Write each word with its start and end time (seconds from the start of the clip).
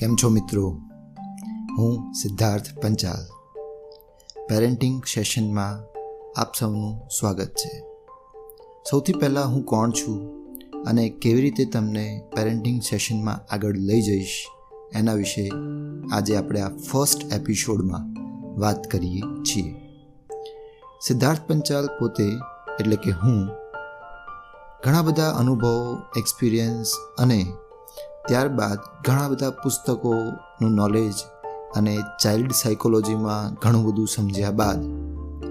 કેમ 0.00 0.16
છો 0.16 0.28
મિત્રો? 0.28 0.80
હું 1.78 2.12
સિદ્ધાર્થ 2.12 2.78
પંચાલ. 2.82 3.50
પેરેન્ટિંગ 4.48 5.02
સેશનમાં 5.04 5.78
આપ 6.40 6.54
સૌનું 6.54 7.08
સ્વાગત 7.08 7.46
છે. 7.46 7.82
સૌથી 8.90 9.12
પહેલાં 9.12 9.48
હું 9.48 9.64
કોણ 9.64 9.90
છું 9.90 10.44
અને 10.84 11.08
કેવી 11.08 11.40
રીતે 11.40 11.64
તમને 11.64 12.22
પેરેન્ટિંગ 12.36 12.82
સેશનમાં 12.82 13.54
આગળ 13.54 13.76
લઈ 13.76 14.02
જઈશ 14.02 14.46
એના 14.94 15.12
વિશે 15.12 15.50
આજે 16.12 16.36
આપણે 16.36 16.60
આ 16.60 16.68
ફર્સ્ટ 16.68 17.32
એપિસોડમાં 17.32 18.14
વાત 18.60 18.90
કરીએ 18.90 19.20
છીએ. 19.20 19.74
સિદ્ધાર્થ 21.06 21.40
પંચાલ 21.48 21.86
પોતે, 21.86 22.26
એટલે 22.80 22.96
કે 22.96 23.10
હું, 23.10 23.48
ઘણા 24.84 25.02
બધા 25.02 25.30
અનુભવો, 25.30 25.96
એક્સપિરિયન્સ 26.16 26.92
અને 27.18 27.46
ત્યારબાદ 28.28 28.78
ઘણા 29.06 29.28
બધા 29.28 29.50
પુસ્તકોનું 29.50 30.70
નોલેજ 30.70 31.12
અને 31.76 31.98
ચાઇલ્ડ 32.22 32.52
સાયકોલોજીમાં 32.52 33.54
ઘણું 33.54 33.84
બધું 33.84 34.08
સમજ્યા 34.08 34.50
બાદ 34.50 34.78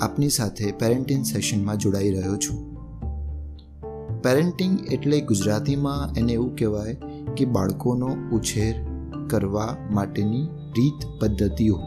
આપની 0.00 0.28
સાથે 0.28 0.72
પેરેન્ટિંગ 0.72 1.24
સેશનમાં 1.24 1.76
જોડાઈ 1.76 2.10
રહ્યો 2.10 2.36
છું. 2.36 2.72
પેરેન્ટિંગ 4.22 4.86
એટલે 4.92 5.20
ગુજરાતીમાં 5.20 6.14
એને 6.14 6.32
એવું 6.32 6.56
કહેવાય 6.56 6.96
કે 7.36 7.44
બાળકોનો 7.44 8.16
ઉછેર 8.32 8.74
કરવા 9.30 9.76
માટેની 9.90 10.44
રીત 10.76 11.22
પદ્ધતિઓ. 11.22 11.80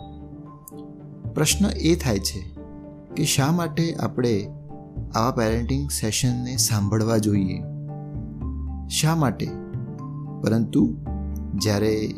પ્રશ્ન 1.33 1.65
એ 1.65 1.95
થાય 1.95 2.19
છે 2.19 2.55
કે 3.15 3.23
શા 3.23 3.51
માટે 3.51 3.95
આપણે 3.95 4.47
આવા 5.15 5.31
પેરેન્ટિંગ 5.31 5.89
સેશનને 5.89 6.57
સાંભળવા 6.57 7.17
જોઈએ? 7.17 7.59
શા 8.89 9.15
માટે? 9.15 9.64
પરંતુ 10.45 10.97
જ્યારે 11.55 12.15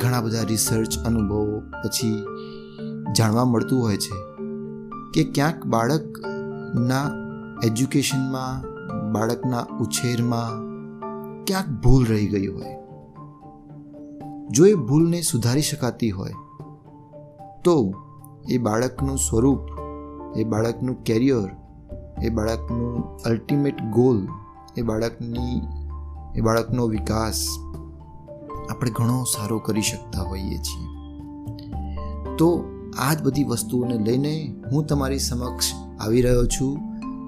ઘણા 0.00 0.20
બધા 0.20 0.42
રિસર્ચ 0.42 0.98
અનુભવો 0.98 1.60
પછી 1.60 2.24
જાણવા 3.16 3.44
મળતું 3.44 3.82
હોય 3.82 3.96
છે 3.96 4.16
કે 5.14 5.32
ક્યાંક 5.32 5.66
બાળકના 5.66 7.10
એજ્યુકેશનમાં 7.64 8.76
બાળકના 9.12 9.60
ઉછેરમાં 9.80 10.66
ક્યાંક 11.44 11.66
ભૂલ 11.68 12.06
રહી 12.06 12.26
ગઈ 12.26 12.46
હોય. 12.46 12.76
જો 14.50 14.66
એ 14.66 14.74
ભૂલને 14.74 15.22
સુધારી 15.22 15.62
શકાતી 15.62 16.10
હોય, 16.10 16.32
તો 17.64 17.94
એ 18.50 18.58
બાળકનું 18.58 19.18
સ્વરૂપ, 19.18 19.58
એ 20.36 20.44
બાળકનું 20.44 21.02
કેરિયર 21.02 21.56
એ 22.22 22.28
બાળકનું 22.28 23.16
અલ્ટિમેટ 23.16 23.82
ગોલ 23.82 24.28
એ 24.76 24.82
બાળકની 24.82 25.60
એ 26.36 26.40
બાળકનો 26.40 26.86
વિકાસ 26.86 27.46
આપણે 28.70 28.90
ઘણો 28.90 29.24
સારો 29.24 29.58
કરી 29.58 29.82
શકતા 29.82 30.22
હોઈએ 30.22 30.58
છીએ. 30.58 30.86
તો 32.38 32.64
આ 32.98 33.14
જ 33.14 33.22
બધી 33.22 33.44
વસ્તુઓને 33.44 33.98
લઈને 33.98 34.54
હું 34.72 34.86
તમારી 34.86 35.18
સમક્ષ 35.18 35.64
આવી 36.00 36.22
રહ્યો 36.22 36.46
છું, 36.46 36.78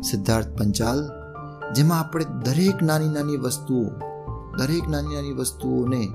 સિદ્ધાર્થ 0.02 0.48
પંચાલ, 0.58 1.10
જેમાં 1.74 2.00
આપણે 2.00 2.24
દરેક 2.24 2.82
નાની 2.82 3.08
નાની 3.08 3.36
વસ્તુઓ, 3.36 3.84
દરેક 4.58 4.88
નાની 4.88 5.14
નાની 5.14 5.32
વસ્તુઓને 5.32 6.08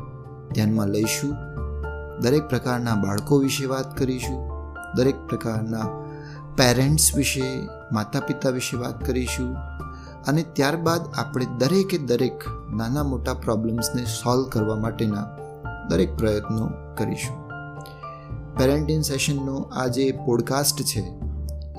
ધ્યાનમાં 0.54 0.88
લઈશું. 0.88 1.36
દરેક 2.22 2.44
પ્રકારના 2.44 2.96
બાળકો 2.96 3.38
વિશે 3.38 3.66
વાત 3.66 3.98
કરીશું. 3.98 4.50
દરેક 4.96 5.16
પ્રકારના 5.30 5.86
પેરેન્ટ્સ 6.58 7.16
વિશે 7.16 7.70
માતા 7.92 8.20
પિતા 8.20 8.50
વિશે 8.50 8.78
વાત 8.78 9.06
કરીશું. 9.06 9.56
અને 10.28 10.44
ત્યારબાદ 10.44 11.02
આપણે 11.18 11.46
દરેકે 11.46 11.98
દરેક 11.98 12.40
નાના 12.76 13.04
મોટા 13.04 13.34
પ્રોબ્લેમ્સને 13.34 14.06
સોલ્વ 14.06 14.50
કરવા 14.50 14.76
માટેના 14.76 15.26
દરેક 15.90 16.16
પ્રયત્નો 16.18 16.70
કરીશું. 16.98 17.44
પેરેન્ટિંગ 18.58 19.04
સેશનનો 19.04 19.56
આ 19.56 19.88
જે 19.88 20.12
પોડકાસ્ટ 20.12 20.82
છે, 20.82 21.04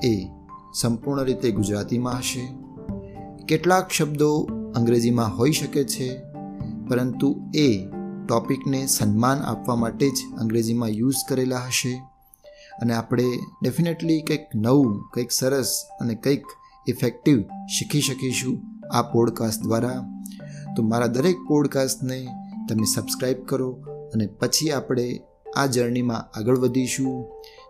એ 0.07 0.27
સંપૂર્ણ 0.75 1.23
રીતે 1.23 1.51
ગુજરાતીમાં 1.51 2.17
હશે. 2.17 2.53
કેટલાક 3.45 3.89
શબ્દો 3.89 4.47
અંગ્રેજીમાં 4.75 5.37
હોઈ 5.37 5.51
શકે 5.51 5.83
છે, 5.83 6.21
પરંતુ 6.89 7.41
એ 7.55 7.87
ટોપિકને 8.27 8.87
સન્માન 8.87 9.37
આપવા 9.37 9.75
માટે 9.75 10.09
જ 10.09 10.17
અંગ્રેજીમાં 10.39 10.89
યુઝ 10.89 11.15
કરેલા 11.29 11.57
હશે. 11.57 12.03
અને 12.81 12.93
આપણે 12.93 13.23
ડેફિનેટલી 13.63 14.21
કંઈક 14.21 14.45
નવું, 14.55 15.09
કંઈક 15.13 15.31
સરસ 15.31 15.83
અને 16.01 16.15
કંઈક 16.15 16.43
ઇફેક્ટિવ 16.87 17.41
શીખી 17.65 18.01
શકીશું 18.01 18.59
આ 18.93 19.01
પોડકાસ્ટ 19.01 19.61
દ્વારા. 19.63 20.14
તો 20.75 20.83
મારા 20.83 21.07
દરેક 21.07 21.35
પોડકાસ્ટને 21.47 22.27
તમે 22.69 22.83
સબસ્ક્રાઈબ 22.95 23.45
કરો 23.45 23.71
અને 24.13 24.27
પછી 24.27 24.71
આપણે 24.71 25.19
આ 25.57 25.65
જર્નીમાં 25.65 26.39
આગળ 26.39 26.57
વધીશું. 26.57 27.25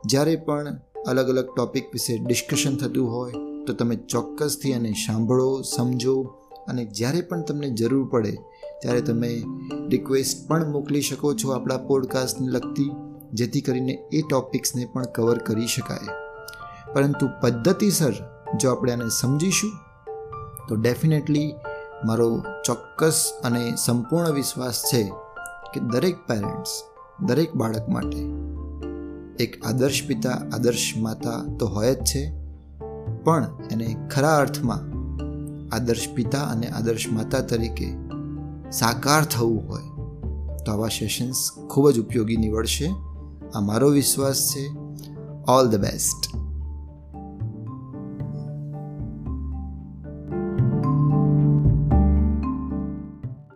જ્યારે 0.06 0.36
પણ 0.36 0.78
અલગ 1.08 1.30
અલગ 1.30 1.56
ટોપિક 1.56 1.84
વિશે 1.94 2.18
ડિસ્કશન 2.18 2.78
થતું 2.78 3.12
હોય, 3.12 3.32
તો 3.68 3.74
તમે 3.74 3.96
ચોક્કસથી 3.96 4.74
અને 4.74 4.92
સાંભળો, 4.92 5.62
સમજો 5.62 6.22
અને 6.68 6.86
જ્યારે 6.86 7.22
પણ 7.22 7.42
તમને 7.42 7.70
જરૂર 7.70 8.10
પડે, 8.10 8.32
ત્યારે 8.82 9.02
તમે 9.02 9.44
રિક્વેસ્ટ 9.90 10.48
પણ 10.48 10.72
મોકલી 10.72 11.02
શકો 11.02 11.34
છો 11.34 11.50
આપણા 11.50 11.78
પોડકાસ્ટને 11.78 12.48
લગતી, 12.48 12.92
જેથી 13.34 13.62
કરીને 13.62 14.04
એ 14.14 14.22
ટોપિક્સને 14.22 14.86
પણ 14.94 15.04
કવર 15.06 15.38
કરી 15.38 15.68
શકાય. 15.68 16.08
પરંતુ 16.94 17.28
પદ્ધતિસર 17.44 18.14
જો 18.62 18.70
આપણે 18.70 18.92
આને 18.92 19.06
સમજીશું, 19.10 19.72
તો 20.70 20.76
ડેફિનેટલી 20.76 21.54
મારો 22.06 22.44
ચોક્કસ 22.66 23.32
અને 23.44 23.74
સંપૂર્ણ 23.86 24.32
વિશ્વાસ 24.32 24.84
છે 24.94 25.04
કે 25.74 25.80
દરેક 25.80 26.28
પેરેન્ટ્સ 26.28 26.70
દરેક 27.22 27.56
બાળક 27.56 27.90
માટે 27.90 28.18
એક 29.44 29.66
આદર્શ 29.66 30.08
પિતા, 30.08 30.30
આદર્શ 30.30 30.94
માતા 30.98 31.58
તો 31.60 31.68
હોય 31.68 31.96
જ 31.96 31.98
છે. 31.98 32.32
પણ 33.24 33.48
એને 33.72 33.96
ખરા 34.12 34.38
અર્થમાં 34.38 34.78
આદર્શ 35.76 36.10
પિતા 36.14 36.40
અને 36.40 36.68
આદર્શ 36.68 37.06
માતા 37.12 37.40
તરીકે 37.40 37.94
સાકાર 38.72 39.26
થવું 39.26 39.70
હોય 39.70 39.84
તો 40.66 40.72
આવા 40.72 40.88
સેશન્સ 40.88 41.50
ખૂબ 41.70 41.90
જ 41.90 42.00
ઉપયોગી 42.00 42.38
નીવડશે. 42.38 42.92
આ 43.56 43.60
મારો 43.60 43.90
વિશ્વાસ 43.90 44.50
છે. 44.50 44.76
All 45.48 45.68
the 45.68 45.76
best 45.76 46.45